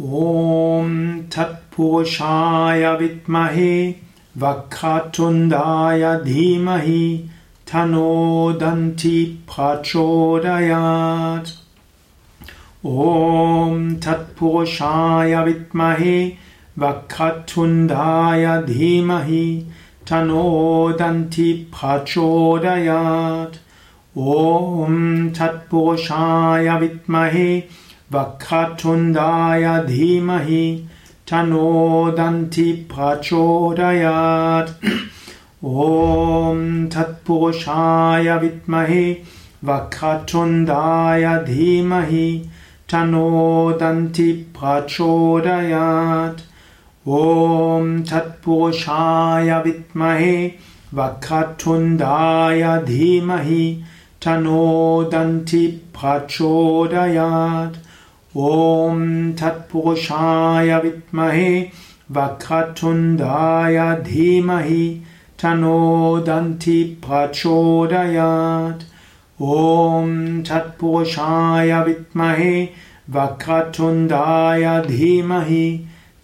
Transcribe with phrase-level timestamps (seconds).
[0.00, 0.88] ॐ
[1.34, 3.88] तत्पुरुषाय विद्महे
[4.38, 7.30] वक्रतुण्डाय धीमहि
[7.70, 11.48] तन्नो दन्ति प्रचोदयात्।
[12.86, 16.18] ॐ तत्पुरुषाय विद्महे
[16.78, 19.46] वक्रतुण्डाय धीमहि
[20.10, 20.44] तन्नो
[21.00, 23.56] दन्ति प्रचोदयात्।
[24.18, 27.50] ॐ तत्पुरुषाय विद्महे
[28.14, 30.66] वक्रतुण्डाय धीमहि
[31.28, 31.70] तन्नो
[32.18, 34.68] दन्ति प्रचोदयात्।
[35.64, 36.60] ॐ
[36.92, 39.06] तत्पुरुषाय विद्महे
[39.64, 42.28] वक्रतुण्डाय धीमहि
[42.92, 46.40] तन्नो दन्ति प्रचोदयात्।
[47.08, 50.36] ॐ तत्पुरुषाय विद्महे
[50.94, 53.64] वक्रतुण्डाय धीमहि
[54.24, 54.62] तन्नो
[55.12, 55.66] दन्ति
[55.98, 57.76] प्रचोदयात्
[58.36, 58.98] ॐ
[59.40, 61.52] तत्पुरुषाय विद्महे
[62.16, 64.82] वक्रतुण्डाय धीमहि
[65.42, 65.78] तन्नो
[66.26, 68.82] दन्ति प्रचोदयात्
[69.42, 70.10] ॐ
[70.48, 72.52] तत्पुरुषाय विद्महे
[73.16, 75.66] वक्रतुण्डाय धीमहि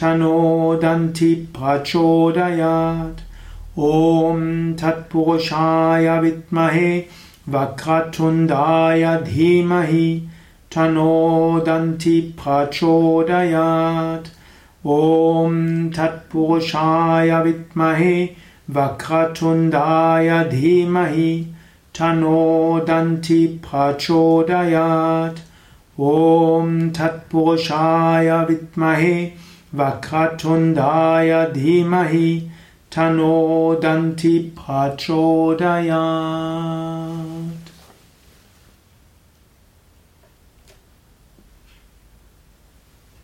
[0.00, 0.40] तन्नो
[0.82, 3.22] दन्ति प्रचोदयात्
[3.92, 4.42] ॐ
[4.82, 6.92] तत्पुरुषाय विद्महे
[7.54, 10.06] वक्रतुण्डाय धीमहि
[10.74, 14.28] तन्नो दन्ति प्रचोदयात्
[14.96, 15.56] ॐ
[15.96, 18.14] तत्पुरुषाय विद्महे
[18.76, 21.32] वक्रतुण्डाय धीमहि
[21.98, 22.44] तन्नो
[22.88, 25.40] दन्ति प्रचोदयात्
[26.12, 29.16] ॐ तत्पुरुषाय विद्महे
[29.80, 32.30] वक्रतुण्डाय धीमहि
[32.96, 33.34] तन्नो
[33.82, 35.80] दन्ति प्रचोदयात्